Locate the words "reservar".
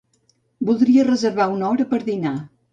1.11-1.49